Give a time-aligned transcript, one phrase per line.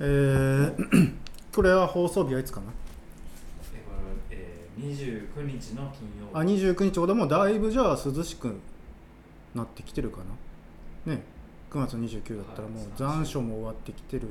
[0.00, 1.14] えー
[1.54, 2.66] これは放送日はいつかな？
[3.74, 3.92] えこ
[4.30, 8.54] れ、えー、29日の金曜あ29日ほどもうだいぶじゃあ涼しく
[9.54, 10.18] なってきてるか
[11.06, 11.14] な？
[11.14, 11.22] ね。
[11.70, 14.28] 9月29だったらもう残暑も終わってきてる。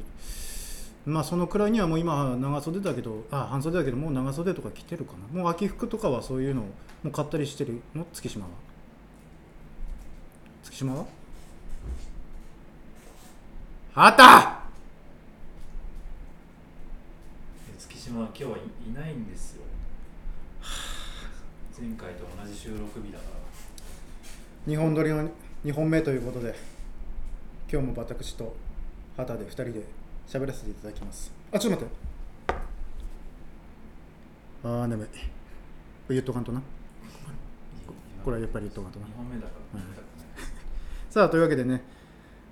[1.06, 5.42] まあそのくらいにはもう今長袖だけどあ半袖だけどもう長袖とか着てるかな？
[5.42, 6.72] もう秋服とかはそういうのをも
[7.06, 8.06] う買ったりしてるの？
[8.14, 8.52] 月島は？
[10.64, 11.06] 月島は？
[13.96, 14.16] あっ！
[14.16, 14.62] た
[17.70, 19.64] え月島は今日はい、いないんですよ。
[21.78, 23.26] 前回と同じ収録日だか
[24.66, 24.74] ら。
[24.74, 25.30] 2本撮りの
[25.66, 26.56] 2本目ということで
[27.70, 28.56] 今日も私と
[29.18, 29.84] 畑で2人で
[30.26, 31.34] 喋らせていただきます。
[31.52, 32.56] あちょっと待って。
[34.64, 35.14] あー眠いこ
[36.08, 36.62] れ言っとかんとな。
[38.24, 39.06] これはやっぱり言っとかんとな。
[39.08, 40.26] 2本目だから、うん見たくない。
[41.12, 41.84] さあというわけでね、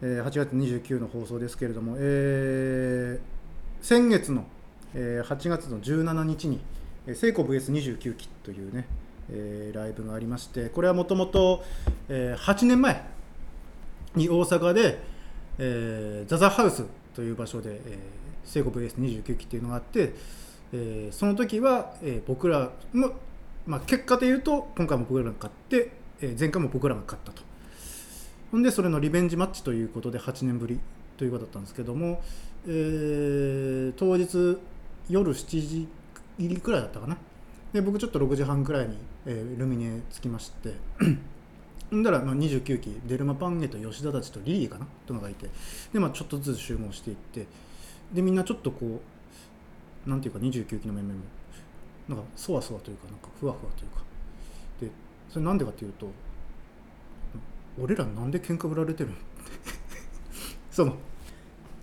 [0.02, 3.35] えー8月29の放送ですけれども、えー
[3.82, 4.46] 先月の、
[4.95, 6.60] えー8月の17日に
[7.13, 8.88] 聖子 VS29 期というね、
[9.29, 11.63] えーライブがありましてこれはもともと
[12.10, 13.04] 8年前
[14.15, 15.04] に大阪で、
[15.60, 17.79] えーザザハウスという場所で、えー、
[18.46, 20.13] 聖子 VS29 期っていうのがあって、
[20.74, 23.12] えーその時は、え僕らの、
[23.68, 27.43] まあ、結果で言うと今回も僕らが勝って、え前回も僕らが勝ったと。
[28.52, 30.80] ほんでそれのリベンジマッチということで8年ぶり
[31.18, 32.21] ということだったんですけども、
[32.65, 34.57] えー当日
[35.10, 35.88] 夜7時
[36.38, 37.18] 入りくらいだったかな。
[37.74, 40.74] で僕ちょっと6時半くらいに、えールミネ着きまして。
[41.94, 45.50] んだら、まあ、29期デルマパンゲと吉田たちとリリーかなというのがいて。
[45.94, 47.46] で、まあ、ちょっとずつ集合していって。
[48.14, 49.02] でみんなちょっとこ
[50.06, 51.26] うなんていうか29期の面々も
[52.08, 54.04] なんかそわそわというかなんかふわふわというか。
[54.82, 54.90] で
[55.30, 56.08] それなんでかというと
[57.82, 59.16] 俺らなんで喧嘩売られてるの？
[60.72, 60.96] そのっ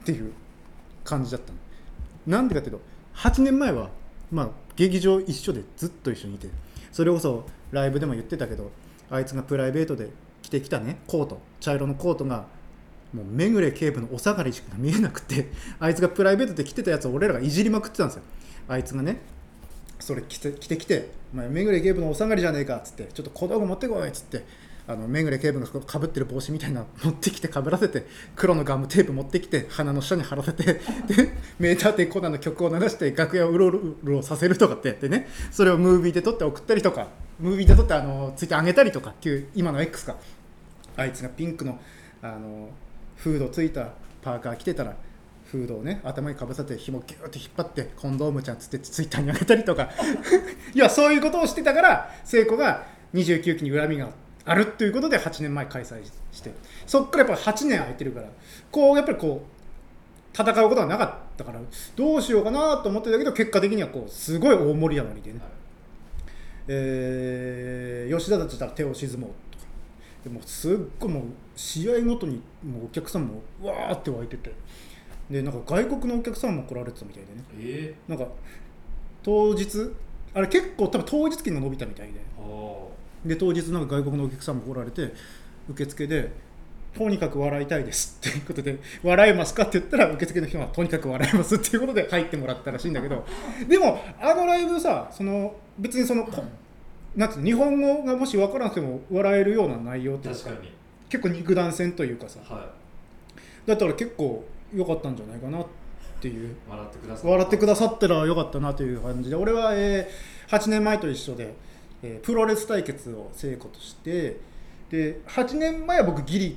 [0.05, 0.33] ていう
[1.05, 1.59] 感じだったの。
[2.27, 2.83] なんでかっていうと
[3.15, 3.91] 8年前は
[4.31, 6.49] まあ劇場一緒でずっと一緒にいて
[6.91, 8.71] それこそライブでも言ってたけど
[9.11, 10.11] あいつがプライベートで
[10.43, 12.47] 着てきたねコート茶色のコートが
[13.13, 18.23] もう目暮警部のお下がりしか見えなくて あいつがプライベートで着てたやつを俺らがいじりまくってたんですよ。
[18.69, 19.21] あいつがね
[19.99, 24.45] それ着て着てきて「お前目暮警部のお下がりじゃねえか」っつって「ちょっと小道具持ってこい」っつって
[24.87, 30.65] あの目暮警部がかぶってる帽子みたいな持ってきてかぶらせて黒のガムテープ持ってきて鼻の下に貼らせて
[31.07, 35.29] で名探偵コナンの曲を流して楽屋をうろうろさせるとかってやってね。
[35.51, 40.17] それをムービーで撮って送ったりとかムービーで撮ってあのツイッター上げたりとかっていう今の X か。
[40.97, 41.79] あいつがピンクの
[42.21, 42.69] あの
[43.17, 44.97] フードついたパーカー着てたら
[45.47, 49.91] フードをね頭にかぶせて紐ギューって引っ張ってコンドームちゃんつってツイッターに上げたりとか。
[50.75, 54.09] いやそういうことをしてたから聖子が29期に恨みがあ
[54.55, 56.53] るということで8年前開催して。
[56.87, 58.29] そっからやっぱ8年空いてるから。
[58.71, 61.61] こうやっぱりこう戦うことがなかったから。
[61.97, 65.41] どうしようかなと思ってたけど結果的にはこうすごい大盛り上がりでね、
[66.69, 69.65] えー吉田たちだったら手を沈もうとか。
[70.25, 71.23] でもすっごいもう
[71.57, 74.53] 試合ごとにもうお客さんもわーって湧いてて。
[75.31, 77.45] でなんか外国のお客さんも来られてたみたいでね。
[77.59, 78.27] えなんか
[79.23, 79.93] 当日
[80.35, 82.21] あれ結構多分当日券が伸びたみたいで
[83.25, 85.13] で当日なんか外国のお客さんも来られて
[85.69, 86.31] 受付で
[86.97, 93.25] 「とにかく笑いたいです」っていうことで「笑えますか?」って言ったら受付の人は「とにかく笑えます」っていうことで入ってもらったらしいんだけど
[93.69, 96.43] でもあのライブさその別にそのこ
[97.17, 100.73] なんていうの日本語がもし分からなくても笑えるような内容っていう確かに。
[101.09, 102.41] 結構肉弾戦というかさ。
[102.43, 102.73] は
[103.67, 104.45] だったら結構
[104.75, 105.67] 良かったんじゃないかなっ
[106.21, 106.49] ていう。
[106.49, 111.55] い笑ってくださってくださったらよかったなという感じで俺は、えー8年前と一緒で、
[112.03, 114.39] えープロレス対決を成功として
[114.91, 116.57] で8年前は僕ギリ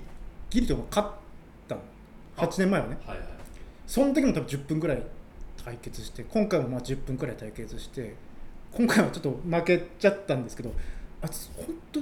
[0.50, 1.10] ギリとか勝っ
[1.68, 1.82] たの。
[2.38, 2.98] 8年前はね。
[3.06, 3.28] はいはい。
[3.88, 5.04] その時も多分10分ぐらい
[5.64, 8.16] 対決して今回もまあ10分ぐらい対決して
[8.72, 10.72] 今回はちょっと負けちゃったんですけど
[11.22, 12.02] あ本当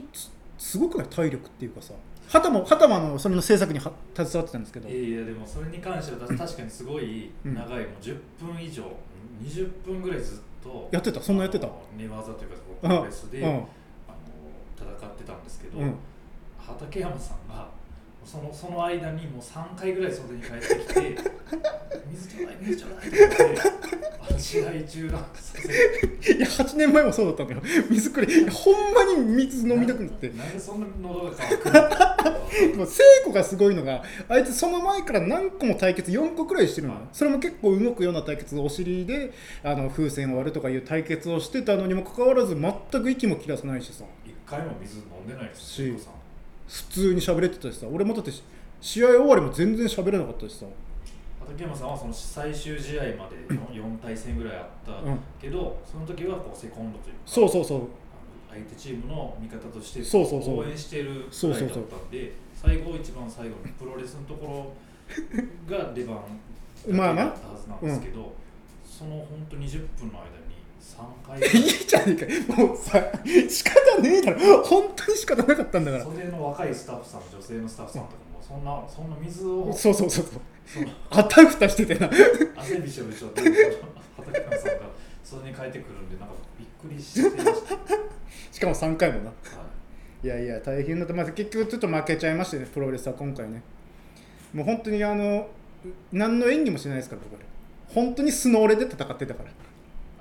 [0.57, 1.07] すごくない？
[1.07, 1.93] 体力っていうかさ。
[2.29, 4.89] 畑も畑もあのそれの制作には携わってたんですけど。
[4.89, 8.83] いやいやでもそれに関しては確かにすごいうん長い、もう10分以上
[9.43, 11.21] 20分ぐらいずっとやってた？
[11.21, 11.67] そんなやってた？
[11.97, 15.95] 寝技というかプロレスで、戦ってたんですけど、うん。
[16.57, 17.69] 畠山さんが
[18.25, 21.17] そのその間にもう3回ぐらい袖に帰ってきて
[22.11, 23.83] 水ちょうだい水ちょうだいって言って
[24.39, 27.61] 試合中断させるいや8年前もそうだったんだよ。
[27.89, 30.29] 水くれほんまに水飲みたくなって。
[30.29, 31.69] なんでそんな喉が渇く
[32.77, 37.03] もう聖子がすごいのがあいつその前から何個も対決4個くらいしてるの、はい。
[37.11, 39.33] それも結構動くような対決お尻で
[39.63, 44.05] あの風船を割るとかいう対決をしてたのにもかかわらず全く息も切らさないしさ。
[44.25, 45.75] 一回も水飲んでないですし。
[45.83, 46.22] 聖子さん
[46.73, 47.85] 普通に喋れてたしさ。
[47.87, 48.31] 俺もだって
[48.81, 50.65] 試合終わりも全然喋れなかったしさ。
[51.39, 55.19] 畠山さんはその最終試合まで 4, 対戦ぐらいあったうん。
[55.39, 57.77] けど、その時はこうセコンドというかそうそうそう。
[57.77, 57.87] あの
[58.49, 60.59] 相手チームの味方としてそうそうそう。
[60.61, 64.73] 応援してるぐらいだったそうそうそうんで最後一番最後のプロレスのとこ
[65.69, 66.17] ろが出番
[67.15, 68.33] だったはずなんですけど、
[68.83, 70.42] その本当20分の間に
[70.83, 71.39] 3回。
[71.61, 73.01] いいじゃねえかもうさ
[73.49, 74.63] 仕方ねえだろ。
[74.63, 76.03] 本当に仕方なかったんだから。
[76.03, 79.73] 袖の若いスタッフさん女性のスタッフさんとかもそんなそんな水を。
[79.73, 80.41] そうそうそうそう。
[80.65, 80.87] その。
[81.09, 82.09] あたふたしててな。
[82.57, 83.41] 汗びしょびしょで
[84.17, 84.79] 畠山さんが
[85.23, 87.61] 袖に変えてくるんでなんかびっくりしてまし
[88.51, 89.31] しかも3回もな。
[90.23, 90.27] い。
[90.27, 93.61] やいや大変だった、まあ、結局ちょっと負けちゃいましてねプロレスは今回ね。
[94.53, 95.47] もう本当にあの
[96.11, 97.45] 何の演技もしないですから僕ら
[97.87, 99.49] 本当に素の俺で戦ってたから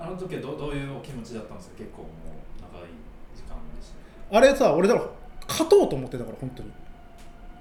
[0.02, 1.76] あの時はどどういうお気持ちだったんですか？
[1.78, 2.90] 結構もう長い
[3.36, 3.94] 時間でした。
[3.94, 5.06] ねあれさ俺だから
[5.48, 6.70] 勝とうと思ってたから本当に。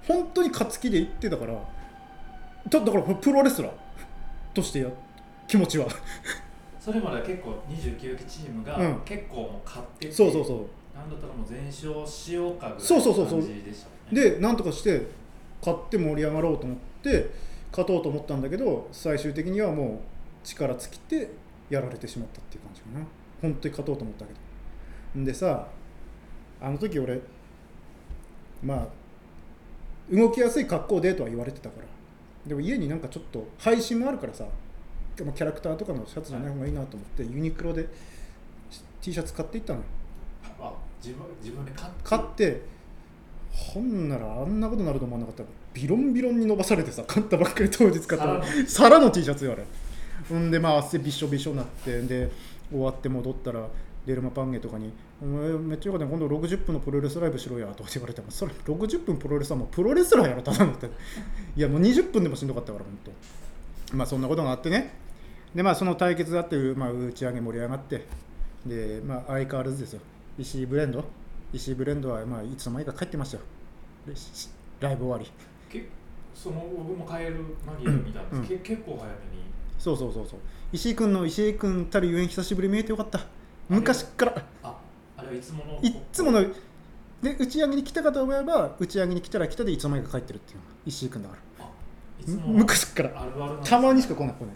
[0.08, 3.72] 本当に勝つ気で言ってたからだだからプロレスラー
[4.52, 4.88] としてや
[5.46, 5.86] 気持ちは。
[6.80, 9.00] それまでは結構29期チームがうん。
[9.04, 13.38] 結構もう勝ってて、そうそうそなんだったらもう全勝しようかぐらいそうそうそうそう。
[13.40, 15.06] の感じでしたねでなんとかして
[15.60, 17.30] 勝って盛り上がろうと思って
[17.70, 20.00] 勝とうと思ったんだけど最終的にはも
[20.44, 21.30] う力尽きて
[21.72, 23.04] やられてしまったっていう感じかな。
[23.40, 24.32] 本当に勝とうと思ったけ
[25.14, 25.20] ど。
[25.20, 25.68] んでさ
[26.60, 27.20] あの時俺
[28.62, 28.88] まあ
[30.14, 31.86] 動きやすい格好でとは言われてたから。
[32.46, 34.44] でも家になんかちょっと配信もあるからさ
[35.16, 37.86] キャラクターとかのシャツじゃない方がいいなと思って、ユニクロで
[39.00, 39.84] T シャツ買っていったのよ。
[40.60, 40.72] あ
[41.02, 42.02] 自分自分で勝って？
[42.02, 42.62] 買って
[43.52, 45.44] ほんならあんなことになると思わなかった。
[45.74, 48.44] ビロンビロンに伸ばされてさ買ったばっかり当日買った皿の。
[48.66, 49.64] 皿の T シャツよあれ
[50.32, 52.30] ほんでまあ汗びしょびしょになってで
[52.70, 53.68] 終わって戻ったら
[54.06, 54.90] デルマパンゲとかに
[55.22, 60.88] 「お前めっちゃよかったね今度60分のプロレスライブしろや」とか言われてもそれ60分プロレスはもうプロレスラーやろただのって。
[61.54, 62.98] いやもう20分でもしんどかったから本
[63.90, 63.96] 当。
[63.96, 64.94] まあそんなことがあってね。
[65.54, 68.06] でまあその対決だっていう、まあ、打ち上げ盛り上がって
[68.64, 70.00] でまあ相変わらずですよ。
[70.38, 71.04] 石井ブレンド。
[71.52, 73.42] 石井ブレンドはまあいつの間にか帰ってましたよ。
[74.80, 75.30] ライブ終わり。
[75.70, 75.86] け
[76.34, 77.36] その僕も帰る
[77.66, 78.46] 間際見たんです、うん。
[78.46, 79.42] け結構早めに
[79.82, 80.38] そうそうそうそう。
[80.72, 83.18] 石井君の石井君たるゆえん久しぶりに見えてよかった。
[83.68, 84.46] 昔から。
[84.62, 84.78] あ
[85.16, 91.64] あれはいつものいっつもので打ち上げに来たかと思えば打ち上げに来たら来たでいつの間にか帰ってるっていうのが石井君だから。
[91.66, 91.70] あ
[92.20, 93.60] いつもの昔から。
[93.64, 94.54] たまにしか来ない来ない。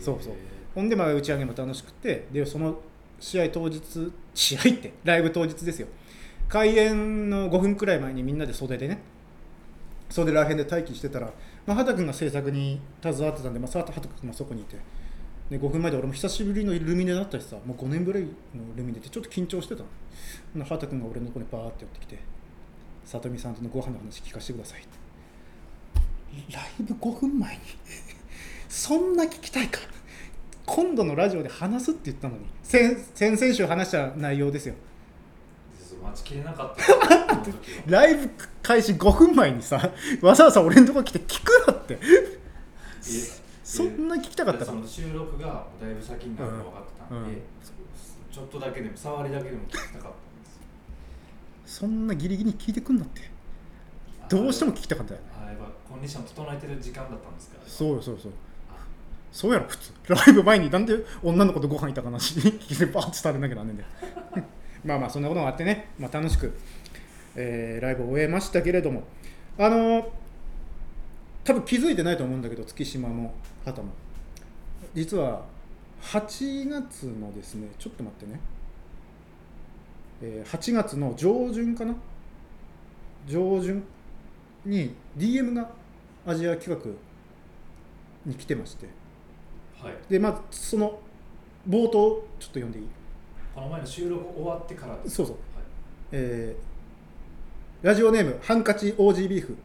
[0.00, 0.32] そうそう。
[0.74, 2.80] ほんでまあ打ち上げも楽しくてでその
[3.20, 3.80] 試合当日
[4.34, 5.86] 試合ってライブ当日ですよ。
[6.48, 9.00] 開演の5分くらい前にみんなで袖でね
[10.10, 11.32] 袖らへんで待機してたら、
[11.66, 14.76] まあ、畑君が制作に携わってたんで、まあ、畑君もそこにいて。
[15.50, 18.26] で5分前で俺も久しぶりのルミネだったしさもう5年ぶりの
[18.74, 19.84] ルミネでちょっと緊張してた
[20.56, 20.64] の。
[20.64, 22.18] 畑君が俺のとこにバーって寄ってきて
[23.06, 25.06] 「里見さんとのご飯の話聞かせてください」って。
[26.52, 27.60] ライブ5分前に
[28.68, 29.78] そんな聞きたいか。
[30.66, 32.46] 今度のラジオで話すって言ったのに。
[32.64, 34.74] 先々週話した内容ですよ。
[35.96, 36.82] 実は待ちきれなかった。
[37.90, 38.30] ライブ
[38.62, 39.90] 開始5分前にさ
[40.22, 41.98] わざわざ俺のとこ来て聞くなって。
[42.00, 42.36] え
[43.64, 47.42] そんな聞きたかったかその収録がだいぶ先になるの分かってたんで、うん
[48.32, 50.06] ちょっとだけでも触りだけでも聞きたかったんで
[51.66, 53.22] すそんなギリギリに聞いてくんなって。
[54.28, 58.36] どうしても聞きたかったよあれはコンディション整えてる時間だったんですからそうよそうよそうよ。
[59.32, 59.92] そうやろ普通。
[60.08, 63.88] ライブ前になんで女の子とご飯行ったかなし 聞いてバーって伝えなきゃなんねんだよ
[64.86, 66.56] まあまあそんなことがあってね、まあ、楽しく、
[67.34, 69.02] えーライブを終えましたけれども
[69.58, 70.04] あのー
[71.44, 73.32] 多分気づいてないと思うんだけど月島も
[73.64, 73.92] 畑も。
[74.94, 75.44] 実は
[76.02, 78.40] 8月のですねちょっと待ってね、
[80.22, 81.94] えー8月の上旬かな？
[83.28, 83.82] 上旬
[84.64, 85.70] に DM が
[86.26, 86.90] アジア企画
[88.24, 88.86] に来てまして。
[89.80, 89.94] はい。
[90.08, 90.98] でまずその
[91.68, 92.86] 冒頭ちょっと読んでいい？
[93.56, 94.94] この前の収録終わってから。
[95.02, 95.36] ですそうそう。
[95.36, 95.64] はい。
[96.12, 96.76] えー
[97.82, 99.56] ラジオネームハンカチ OG ビーフ。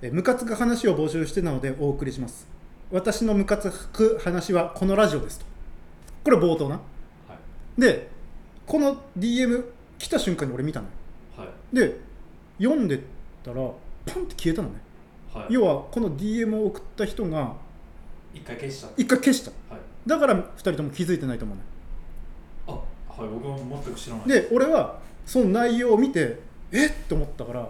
[0.00, 2.46] えームカつく話を募集してなのでお送りします。
[2.90, 5.44] 私のムカつく話はこのラジオですと。
[6.24, 6.76] これ冒頭な。
[6.76, 6.80] は
[7.76, 7.80] い。
[7.80, 8.08] で
[8.66, 9.64] この DM
[9.98, 10.92] 来た瞬間に俺見たのよ。
[11.36, 11.76] はい。
[11.76, 11.98] で
[12.58, 13.00] 読んで
[13.42, 13.56] たら
[14.06, 14.76] パンって消えたのね。
[15.34, 15.52] はい。
[15.52, 17.54] 要はこの DM を送った人が
[18.32, 19.74] 一回消しちゃっ一回消したた。
[19.74, 19.82] はい。
[20.06, 21.62] だから2人とも気づいてないと思うね。
[21.64, 21.73] あ
[23.16, 24.28] はい僕も全く知らない。
[24.28, 26.38] で俺はその内容を見て
[26.72, 26.90] えっ？
[27.08, 27.66] と思ったからは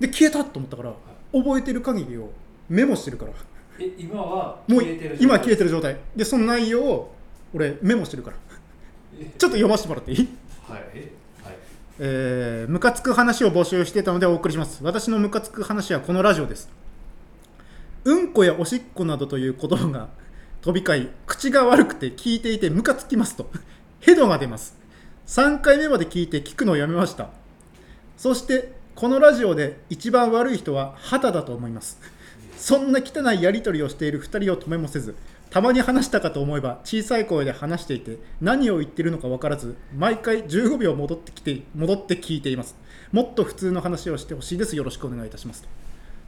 [0.00, 0.02] い。
[0.02, 0.92] で消えたと思ったから
[1.32, 2.30] 覚えてる限りを
[2.68, 3.32] メモしてるから。
[3.80, 5.96] え今はもう消えてる今消えてるる状態。
[6.16, 7.14] でその内容を
[7.54, 8.36] 俺メモしてるから。
[9.18, 10.28] ちょっと読ませてもらっていい？
[10.68, 10.82] はい。
[10.94, 11.12] え
[11.44, 11.56] はい。
[11.98, 14.84] えームカつく話を募集してたのでお送りします。
[14.84, 16.68] 私のムカつく話はこのラジオです。
[18.04, 20.08] うんこやおしっこなどという言葉が
[20.62, 23.50] 飛び交い口が悪くて聞いていてムカつきますと
[24.00, 24.76] ヘドが出ます。
[25.26, 27.30] 3回目まで聞いて聞くのをやめました。
[28.16, 32.00] そしてこのラジオで一番悪い人は畑だと思います。
[32.56, 35.14] そんな汚いやり取りをしている2人を止めもせず
[35.50, 42.76] たまに話したかと思えば小さい声で話していて何を言ってるのか分からず毎回15秒戻ってきて戻って聞いています。
[43.12, 44.76] もっと普通の話をしてほしいです。
[44.76, 45.62] よろしくお願いいたします。
[45.62, 45.68] と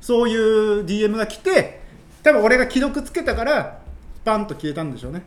[0.00, 1.80] そういう DM が来て
[2.22, 3.80] 多分俺が既読つけたから
[4.24, 5.22] パンと消えたんでしょうね。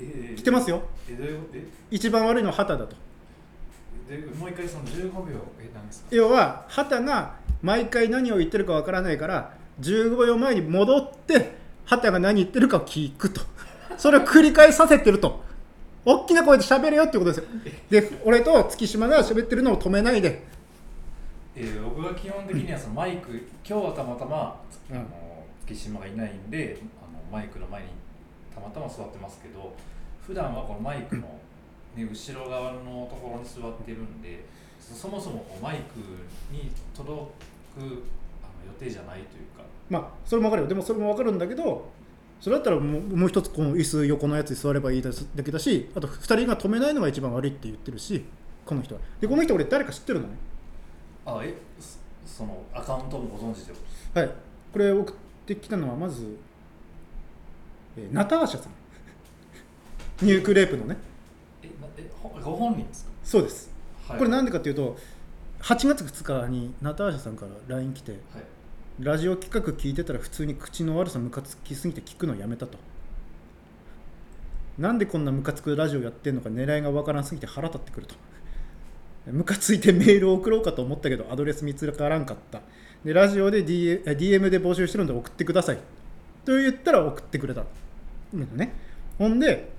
[0.00, 0.82] えー来てますよ。
[1.08, 1.64] えどういうことえ？
[1.90, 2.96] 一番悪いのは畑だと。
[4.08, 6.06] でもう一回その15秒え何ですか？
[6.10, 13.40] 要は畑が毎回何を言ってるかわからないから15秒前に戻って畑が何言ってるかを聞くと。
[13.98, 15.42] それを繰り返させてると。
[16.04, 17.44] 大きな声で喋れよってことですよ。
[17.90, 20.42] で俺と月島が喋ってるのを止めないで。
[21.54, 23.30] えー僕が基本的にはそのマイク
[23.64, 24.96] 今日はたまたま、うん。
[24.96, 25.06] あの
[25.66, 27.92] 月島がいないんであのマイクの前にた
[28.62, 29.74] またま座ってますけど
[30.26, 31.22] 普段はこのマイクの、
[31.96, 34.44] ね、後ろ側のところに座ってるんで
[34.80, 35.98] そそもそもこうマイク
[36.52, 37.12] に届
[37.74, 39.64] くあの予定じゃないというか。
[39.88, 40.68] まあそれも分かるよ。
[40.68, 41.88] でもそれも分かるんだけど
[42.40, 45.10] それだったらもうもう一つこの椅子横のやつに座ればいいだ
[45.44, 48.24] けだしあと2人が止めないのが一番悪いって言ってるし
[48.64, 49.00] この人は。
[49.20, 50.34] でこの人俺誰か知ってるのね？
[51.24, 51.98] あえそ
[52.38, 53.74] そのアカウントもご存知で
[54.14, 54.30] はい。
[54.72, 55.16] これ送っ
[55.46, 56.36] てきたのはまず、
[57.96, 58.72] えーナターシャさん。
[60.24, 60.96] ニュークレープのね。
[61.62, 63.70] えなえほご本人ですか、そうです。
[64.06, 64.96] はい、これなんで、でかっていうと
[65.60, 68.20] 8月2日にナターシャさんから LINE 来てはい、
[69.00, 72.78] ラジオ企画聞いてたら普通に口の悪さムカつきすぎて聞くのやめたと。
[74.78, 78.14] なんでこんなムカつくラジオやってんのか狙いがわからんすぎて腹立ってくると。
[79.30, 82.60] ムカついてメールを送ろうかと思ったけどアドレス見つからんかった。
[83.04, 85.78] でラジオで D- DM で募集してるので送ってください
[86.44, 87.64] と言ったら送ってくれた。
[88.34, 88.72] うんね。
[89.18, 89.70] ほんで、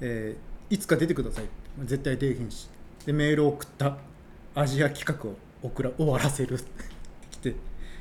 [0.00, 1.44] えーいつか出てください。
[1.84, 2.68] 絶対出えへんし。
[3.06, 3.96] でメールを送った。
[4.54, 6.54] アジア企画を送ら終わらせる。
[6.54, 6.64] って
[7.30, 7.54] 来て。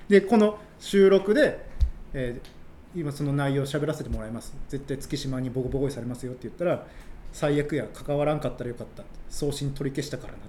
[0.09, 1.65] でこの収録で、
[2.13, 2.57] えー
[2.95, 4.55] 今その内容を喋らせてもらいます。
[4.69, 6.31] 絶対月島にボコボコにされますよ。
[6.31, 6.85] って言ったら
[7.31, 9.03] 最悪や関わらんかったらよかった。
[9.29, 10.39] 送信取り消したからな。
[10.39, 10.47] って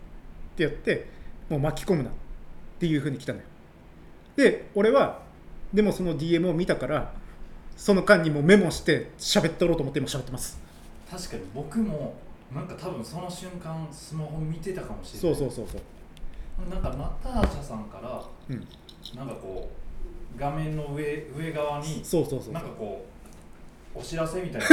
[0.58, 1.08] 言って
[1.48, 2.10] もう巻き込むな。
[2.10, 2.12] っ
[2.78, 3.44] ていうふうに来たのよ。
[4.36, 5.22] で俺は
[5.72, 7.12] でもその DM を見たから
[7.76, 10.58] その間にもうメモして喋っておろうと思って今喋ってます。
[11.10, 12.14] 確かに僕も
[12.52, 15.36] なんか多分その瞬間スマホ見てたかもしれない。
[15.36, 16.68] そうそうそうそう。
[16.68, 18.66] なんかナターシャさんからうん。
[19.16, 19.70] なんかこ
[20.36, 23.06] う画面の上上側にそうそうそうなんかこ
[23.94, 24.66] うお知らせみたいな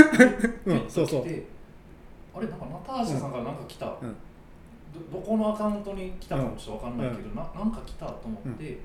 [0.73, 1.21] うんそうそう。
[1.21, 4.15] あれなんかナターシャさんからなんか来た、うん。
[5.11, 8.79] どどこのアカウントに来たかもちょっとわかんないけど、ななんか来たと思って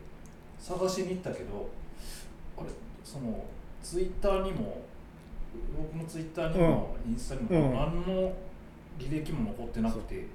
[0.59, 1.69] 探しに行ったけど
[2.61, 2.71] あれ
[3.05, 3.45] その
[3.83, 4.83] ツイッターにも
[5.77, 7.75] 僕のツイッターにも、インスタにも、うん。
[7.75, 8.33] 何の
[8.99, 10.27] 履歴も残ってなくて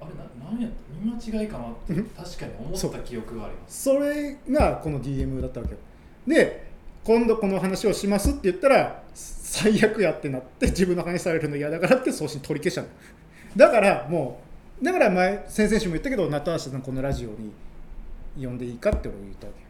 [0.00, 2.04] あれな何や見間違いかなってうん。
[2.06, 3.82] 確かに思った記憶があります。
[3.84, 5.78] それがこの DM だったわけよ。
[6.26, 6.70] で
[7.04, 12.88] 今度この話をしますって言ったら最悪やってなって自分の話されるの嫌だからって送信取り消したの。
[13.56, 14.40] だからも
[14.80, 17.52] うだから前先々週も言ったけどナターシャさんこのラジオに
[18.44, 19.66] 呼んでいいかって俺言ったわけよ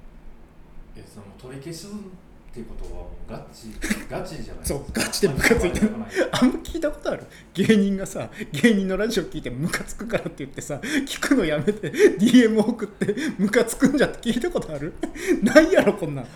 [0.97, 3.69] えその取り消すっていうことはもうガチ
[4.11, 5.91] ガチじゃないそうガチでムカついてる。
[6.33, 7.25] あんま聞いたことある？
[7.55, 10.75] 芸人がさ芸人のラジオ聞いてムカつくからって言ってさ
[11.07, 14.93] 聞くのやめて DM 送ってムカつくんじゃって聞いたことある？
[15.43, 16.27] ないやろこんなん。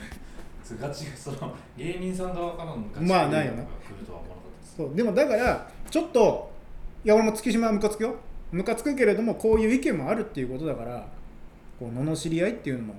[0.81, 3.65] ガチその芸人さん側からのガチまあないよな
[4.77, 6.51] そうでもだからちょっと
[7.05, 8.17] いや俺も月島はムカつくよ。
[8.53, 11.07] ムカつくけれどもこういう意見もあるっていうことだから
[11.79, 12.95] こう罵り合いっていうのも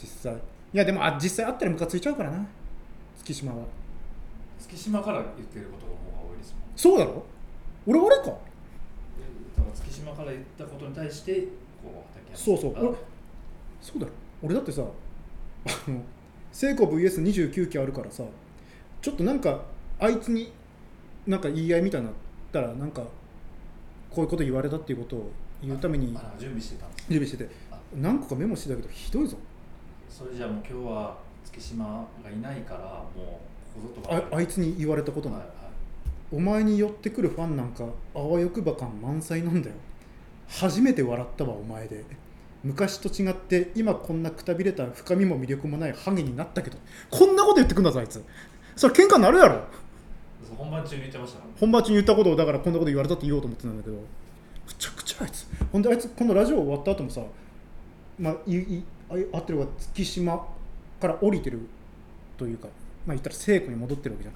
[0.00, 0.34] 実際。
[0.34, 0.38] い
[0.78, 2.46] やでもあ実際あったらムカついちゃうからな。
[3.18, 3.64] 月島は。
[4.58, 6.62] 月島から言ってることがもう多いですもん。
[6.76, 7.24] そうだろ？
[7.86, 8.24] 俺俺か。
[8.24, 8.36] だか
[9.58, 11.40] ら月島から言ったことに対して
[11.82, 12.96] こう畠そうそう。
[13.82, 14.12] そうだろ。
[14.42, 16.00] 俺だってさあの
[16.52, 18.24] 聖子 VS29 期あるからさ
[19.02, 19.62] ちょっとなんか
[19.98, 20.52] あいつに
[21.26, 22.14] なんか言い合いみたいになっ
[22.52, 23.02] たらなんか
[24.10, 25.30] こういうこと言われたっていうことを
[25.62, 27.78] 言うためにあ準備してた準備しててあ。
[27.94, 29.36] 何個かメモしてたけどひどいぞ
[30.10, 32.80] それじゃあもう今日は月島がいないから
[33.16, 33.40] も
[33.76, 34.36] うここぞとかり。
[34.36, 35.56] あいつに言われたことない、はいはい。
[36.32, 39.76] お前に寄ってくるファンなんかあわよくば感満載なんだよ。
[40.48, 42.04] 初めて笑ったわお前で。
[42.62, 46.76] 昔と違って今こんなくたびれた深みも魅力もないハゲになったけど。
[47.08, 48.22] こんなこと言ってくんだぞあいつ。
[48.76, 49.62] それ喧嘩になるやろ。
[50.56, 51.44] 本番中に言ってましたね。
[51.58, 53.96] 本番中に言ったことをだからこんなこと言われたって言おうと思ってたんだけど。
[53.96, 54.02] む
[54.78, 55.46] ちゃくちゃあいつ。
[55.72, 57.22] ほんであいつ今度ラジオ終わった後もさ
[58.18, 60.46] まあいいあい合ってるが月島
[61.00, 61.60] から降りてる
[62.38, 62.68] というか
[63.06, 64.34] まあ言ったら聖子に戻ってるわけじゃん。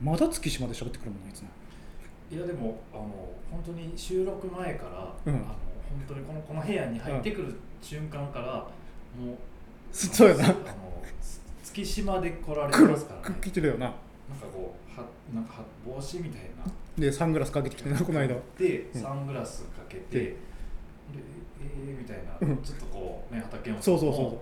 [0.00, 1.48] まだ月島で喋ってくるもんねいつも
[2.30, 3.02] いやでもあの
[3.50, 5.38] 本当に収録前から、うん。
[5.38, 5.56] あの本
[6.06, 8.46] 当にこのこの部屋に入ってくる瞬間から、
[9.18, 9.36] もう
[9.90, 10.44] そうやな。
[10.44, 10.54] あの
[11.22, 13.34] つ月島で来られて黒ますからね。
[13.34, 13.86] く来てるよな。
[13.86, 16.70] なんかこうはなんかは帽子みたいな。
[16.98, 19.00] でサングラスかけてきてなこの間でうん。
[19.00, 20.36] サングラスかけて、
[21.12, 21.24] でで
[21.60, 22.62] えー、みたいな、うん。
[22.62, 24.32] ちょっとこうね畠山さんもそうそうそう。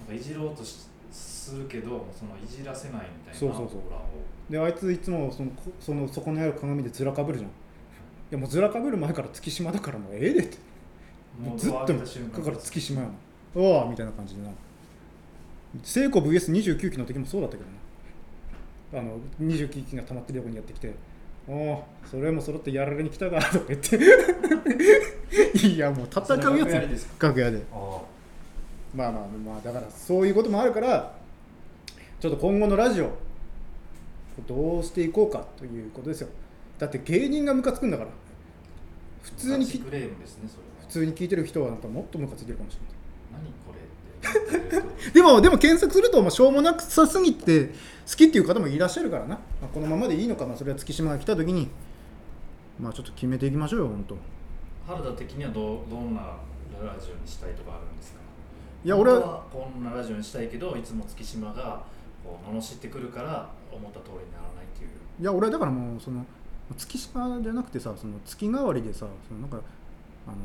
[0.00, 4.52] なんかいじろうとしするけどそのいじらせないみたいなそうそうそう。
[4.52, 7.50] であいついつもそのこそのそこにある鏡でずらかぶるじゃん。
[7.52, 7.52] い
[8.32, 10.58] やもうずらかぶる前から月島だからもうええでって。
[11.40, 13.14] もうずっとだから月島やの
[13.54, 14.50] おおみたいな感じでな
[15.82, 17.82] 聖子 VS29 期の時もそうだったけどな。
[18.94, 20.92] あの29期が溜まってる横にやってきて
[21.48, 23.98] おおそれも揃ってやられに来たかとか言って。
[25.66, 26.98] いやもう戦うやつで。
[26.98, 27.62] すか楽屋で。
[27.72, 28.00] あ
[28.94, 31.14] まあまあまあだからそういうこともあるから
[32.20, 33.10] ちょっと今後のラジオ
[34.46, 36.28] どうしていこうかということですよ。
[36.78, 38.10] だって芸人がムカつくんだから。
[39.22, 40.48] 普通にきクレームですね
[40.80, 43.44] 普通に聞いてる人はなんかもっとムカついてるかもしれない。
[43.44, 44.70] 何これって。
[44.70, 47.70] 言ってるでもでも検索するとまあしょうもなくさすぎて
[48.08, 50.46] 好きっていう方もいらっしゃるからな、まあ、このままでいいのか。
[50.46, 51.68] なそれは月島が来た時に
[52.80, 54.16] まあちょっと決めていきましょうよ本当。
[54.86, 58.18] 原田的にはどうどんなラジオにしたいとかあるんですか？
[58.84, 61.84] いや俺はこんなラジオにしたいけどいつも月島が
[62.24, 64.90] こう罵ってくるから思った通りにならないっていう。
[65.20, 66.24] いや俺はだからもうその
[66.76, 69.58] 月島じゃなくてさその月替わりでさそのなんか
[70.26, 70.36] あの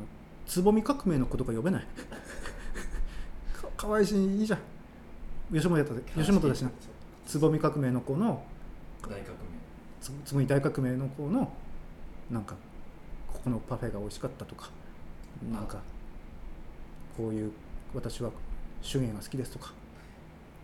[0.46, 1.86] つぼみ革命の子とか呼べない？
[3.60, 4.60] かかわいいしいいじゃん。
[5.54, 6.70] 吉本やったで吉本だしな
[7.28, 8.42] つぼみ革命の子の
[9.04, 9.26] 大革命。
[10.00, 11.52] つつぼみ大革命の子の
[12.32, 12.56] なんか
[13.32, 14.70] ここのパフェが美味しかったとか
[15.52, 15.80] なんか
[17.18, 17.52] こういう
[17.94, 18.32] 私は
[18.82, 19.74] 手芸が好きですとか。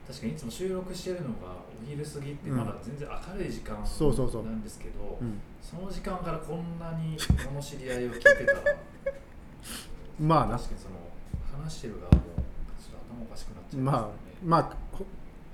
[0.08, 2.58] 確かにいつも収録してるのがお昼過ぎってうん。
[2.58, 4.46] まだ全然明るい時間そうそうそう。
[4.46, 5.40] なんですけど、うん。
[5.62, 8.62] その時間からこんなに罵り合いを聞いてたら。
[10.20, 10.58] まあな。
[10.58, 10.96] 確かにその
[11.64, 15.06] 話してる側もちょっと頭おかしくなっちゃいまあますよね、まあほ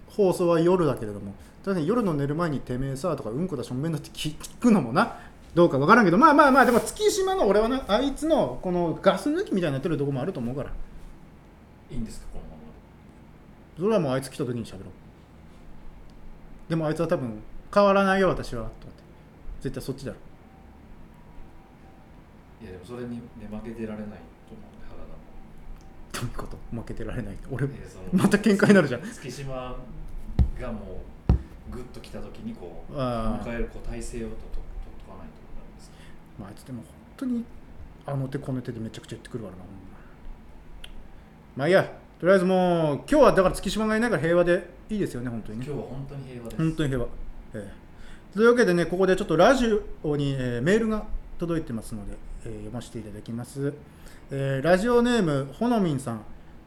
[0.10, 5.18] 放送は夜だけれども確かに夜の寝る前に「てめえさ」とか「うんこだしょんべんだ」って聞聞くのもな
[5.56, 10.72] どうかわからんけどまあまあまあでも月島の俺はなあいつのこのガス抜きみたいになってるとこもあると思うから。
[11.92, 12.58] いいんですかこのまま
[13.78, 14.84] それはもうあいつ来た時に喋ろう。
[16.70, 17.42] でもあいつは多分
[17.74, 19.04] 変わらないよ私はと思って。
[19.62, 20.18] 絶対そっちだろ。
[22.62, 25.20] でいやでもそれに、ね、負けてられないと思うんで原田も
[26.14, 26.76] どういうこと？
[26.76, 27.68] 負けてられない俺
[28.14, 29.02] また喧嘩になるじゃん。
[29.02, 29.76] 月島
[30.60, 31.02] がも
[31.70, 34.62] うグッと来た時にこう迎えるこう体勢をとととっ
[35.06, 35.92] とかないとダメです
[36.40, 36.86] まああいつでも本
[37.18, 37.46] 当に
[38.06, 39.64] あの手この手でめちゃくちゃ言ってくるからな
[41.56, 41.92] まあいいや。
[42.20, 45.66] とりあえずもう今日はだから月島がいないから平和でいいですよね本当にね。
[45.66, 46.62] 今日は本当に平和です。
[46.62, 47.08] 本当に平和、
[47.54, 47.74] え
[48.34, 48.36] え。
[48.36, 49.68] というわけでねここでちょっとラジ
[50.04, 51.06] オに、えーメールが
[51.40, 53.74] 届いてますので、えー読ませていただきます、
[54.32, 56.22] えーラジオネームほのみんさん、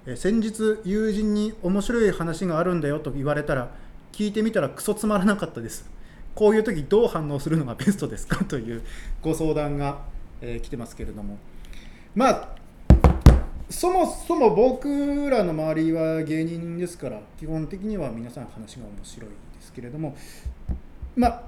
[0.07, 3.71] え先日友人に面白い話があるんだよと言われたら
[4.13, 5.89] 聞いてみたらクソつまらなかったです。
[6.35, 8.43] こういう時どう反応するのがベストですか？
[8.47, 8.83] という
[9.23, 10.01] ご相談が、
[10.41, 11.39] えー来てますけれども。
[12.15, 12.49] まあ
[13.71, 20.17] そもそも僕らの周りは芸人ですから基本的には皆さん話が面白いですけれども。
[21.17, 21.43] まあ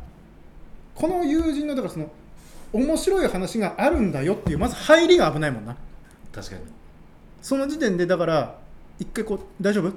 [0.94, 2.08] この友人のだからその
[2.72, 5.76] 面白い話があるんだよっていうまず入りが危ないもんな。
[6.32, 6.62] 確かに。
[7.44, 8.56] その時点でだから
[8.98, 9.92] 一回こう「大丈夫?」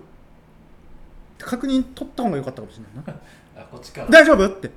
[1.40, 3.22] 確認取った方が良かったかもしれないな。
[3.64, 4.70] あこっちから「大丈夫?」って。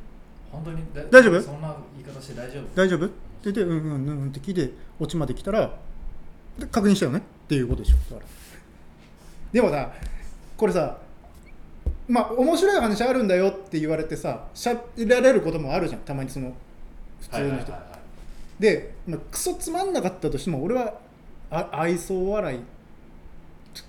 [0.52, 0.78] 本当に？
[0.94, 1.42] だ大丈夫？
[1.42, 3.14] そんな言い方して大丈夫「大丈夫?」って
[3.50, 5.76] 言って「うんうんうんうん」って聞いてオチまで来たら
[6.60, 7.18] で確認したよね？
[7.18, 7.96] っていうことでしょ。
[8.14, 8.28] だから。
[9.52, 9.90] でもさ
[10.56, 10.96] これさ
[12.06, 16.02] まあ面白い話あるんだよって言われてさしゃられることもあるじゃん。
[16.02, 16.52] たまにその
[17.20, 17.72] 普通の人、
[18.60, 20.94] で、まあ、クソつまんなかったとしても俺は
[21.50, 22.60] あ愛想笑い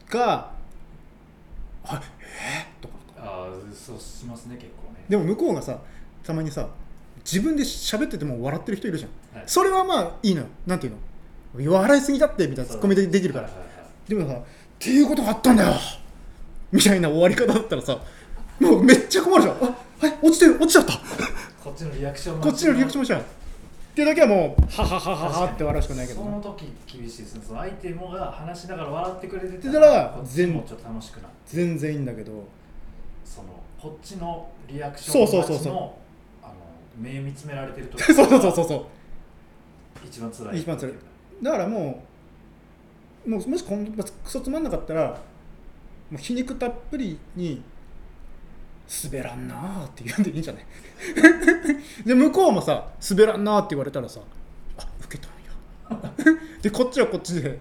[0.09, 0.51] か
[1.85, 2.67] 「あえ？
[2.79, 2.93] ーとか。
[3.17, 5.05] ああそうしますね結構ね。
[5.07, 5.79] でも向こうがさ
[6.23, 6.67] たまにさ
[7.23, 9.37] 自分で喋ってても笑ってる人いるじゃん。
[9.37, 9.47] はい。
[9.47, 10.47] それはまあいいのよ。
[10.65, 11.71] なんていうの？
[11.71, 13.47] 笑いすぎだってみたいなツッコミでできるから。
[13.47, 13.67] はいはいは
[14.07, 14.09] い。
[14.09, 14.43] でもさ「っ
[14.79, 15.73] ていうことがあったんだよ」
[16.71, 17.99] みたいな終わり方だったらさ
[18.59, 19.55] もうめっちゃ困るじゃん。
[19.57, 20.93] あはい落ちてる落ちちゃった。
[21.63, 23.23] こっちのリアクションこっちのリアクションもしたい
[23.91, 27.43] っていうだけはもうはははははって笑うしかないけどなその時厳しいですね。
[27.45, 32.31] その相手もが話しながら笑ってくれてたらこっちもちょっと楽しくなって全然いいんだけど。
[33.25, 33.49] その
[33.81, 35.73] こっちのリアクションそうそうそうそう。
[36.43, 36.53] あの
[36.97, 38.85] 目見つめられてる時そうそうそうそうそう。
[40.05, 40.59] 一番辛い。
[40.61, 40.93] 一番辛い。
[41.41, 42.03] だからも
[43.25, 45.09] うもうもし今度クソつまんなかったら
[46.09, 47.61] もう皮肉たっぷりに
[49.05, 50.65] 滑らんなーって言うんでいいんじゃない？
[52.05, 54.19] で向こうもさ滑らんなーって言われたらさ
[54.77, 55.31] あ受けたん
[56.19, 56.25] や。
[56.61, 57.53] でこっちはこっちでい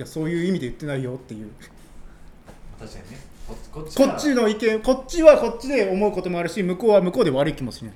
[0.00, 1.50] やそういう意味で言ってないよっていう。
[2.78, 3.18] 確かにね。
[3.48, 7.94] ここっちこっちの意見こっちはこっちで思うこともあるし向こうは向こうで悪い気もしない。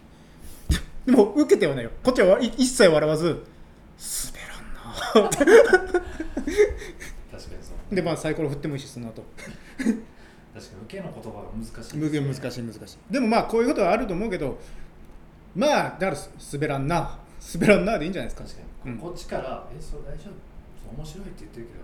[1.07, 1.91] でも受けてはないよ。
[2.03, 3.39] こっちは一切笑わず滑
[5.15, 5.37] らんなーって。
[5.39, 5.63] 確かに
[7.63, 7.95] そう。
[7.95, 9.23] でまあサイコロ振ってもいいしその後
[10.55, 13.13] 確かに受けの言葉が難しいね、無限難しい難しい。
[13.13, 14.59] でもまあこういうことはあると思うけど
[15.55, 16.17] まあだから
[16.53, 17.19] 滑らんな。
[17.55, 18.45] 滑らんなでいいんじゃないですか。
[18.49, 18.99] 確かに、うん。
[18.99, 20.97] こっちから「えそれ大丈夫？
[20.97, 21.81] 面白い」って言ってるけど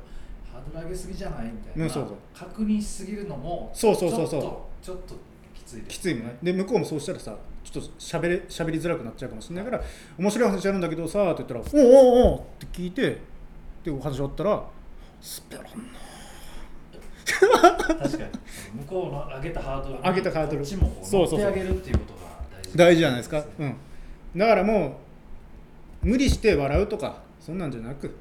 [0.52, 1.46] ハードル上げすぎじゃない？
[1.46, 2.16] みたいな、うんそうそう。
[2.33, 4.85] 確認しすぎるのもそうそうそうそう。
[4.85, 5.14] ちょっと
[5.54, 6.37] きついですきついもんね。
[6.42, 9.83] で向こうもそうしたらさちょっとしゃべれしゃべりづらくなっちゃうかもしれないから
[10.16, 13.18] 面白い話あるんだけどさって言ったら「おうおうおう」って聞いて
[13.83, 14.50] でお話終わったら
[15.50, 15.85] 「滑らんな
[17.38, 18.31] 確かに。
[18.81, 20.59] 向こうの上げたハードルに上げたハードル。
[20.59, 22.20] こっちも乗ってあげるっていうことが
[22.51, 22.77] 大事。
[22.77, 23.44] 大事じゃないですか？
[23.59, 23.77] うん。
[24.37, 25.01] だからも
[26.03, 28.14] う無理して笑うとかそんなんじゃなく。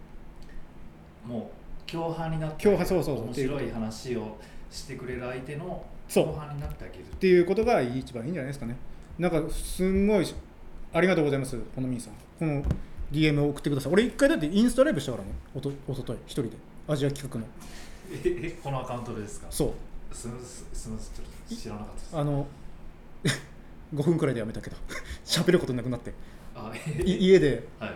[1.26, 1.52] も
[1.88, 3.26] う共犯になって共犯そうそうそう。
[3.26, 4.38] 面白い話を
[4.70, 7.04] してくれる相手の共犯になってあげる。
[7.04, 8.76] っていうことが一番いいんじゃないですかね。
[9.20, 10.26] なんかすんごい
[10.94, 12.14] ありがとうございますほのみんさん。
[12.40, 12.64] この
[13.12, 13.94] DM を送ってください。
[13.94, 15.30] 俺一回だってインスタライブしたからね。
[15.56, 16.50] おとおととい一人で。
[16.88, 17.46] アジア企画の
[18.12, 19.48] え えこのアカウントでですか？
[19.50, 19.74] そ
[20.12, 20.16] う。
[20.16, 22.18] すむすすむちょっと知らなかったです。
[22.18, 22.48] あの
[23.96, 24.76] 5分くらいでやめたけど
[25.26, 26.14] 喋ることなくなって。
[26.56, 26.74] あ
[27.06, 27.92] い家で、はい。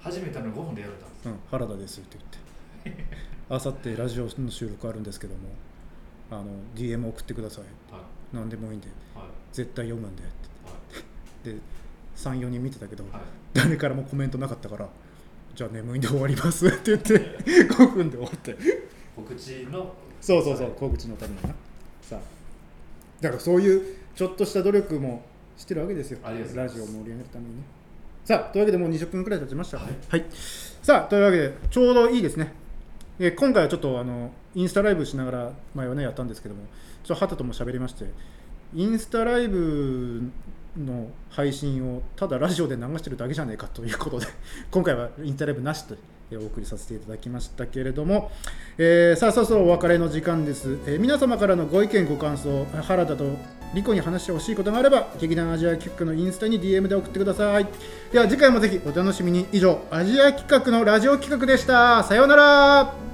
[0.00, 1.28] 始めたのに5分でやられたんです。
[1.28, 2.16] うん「原田です」って
[2.84, 3.04] 言って
[3.48, 5.40] 「あさってラジオの収録あるんですけども
[6.30, 7.64] あの DM 送ってください。
[7.92, 8.02] はい。
[8.32, 9.26] 何でもいいんではい。
[9.52, 10.32] 絶対読むんで」って。
[11.48, 11.56] はい。
[11.56, 11.60] で
[12.16, 13.22] 34人見てたけど、はい。
[13.54, 14.88] 誰からもコメントなかったから
[15.54, 17.38] 「じゃあ眠いんで終わります」って言って
[17.74, 18.56] 5分で終わって
[19.16, 19.94] 告知の。
[20.20, 21.48] そうそうそう告知のためにな。
[22.02, 22.20] さあ。
[23.20, 25.22] だからそういうちょっとした努力も
[25.56, 26.18] してるわけですよ。
[26.24, 26.78] ありがとうございます。
[26.78, 27.62] ラジオを盛り上げるためにね。
[28.24, 30.24] さあというわけでもう20分くらい経ちましたはい。
[30.82, 32.52] さあというわけでちょうどいいですね。
[33.18, 36.62] えー今回はちょっとあのインスタライブしながら前はねやったんですけども
[37.04, 38.06] ちょっとハトとも喋りまして
[38.74, 40.22] インスタライブ
[40.76, 44.26] の配信をただラジオで流してるだけじゃねえかということで
[44.70, 46.00] 今回はインスタライブなしとえー
[46.36, 48.30] お送りさせていただきましたけれども、
[48.78, 53.24] えーさあそろそろお別れの時間です、えー皆様からのご意見ご感想原田と
[53.74, 57.66] リコに話してほしいことがあれば劇団アジア企画のインスタに DM で送ってください。
[58.12, 59.46] では次回もぜひお楽しみに。
[59.52, 62.04] 以上アジア企画のラジオ企画でした。
[62.04, 63.11] さようなら。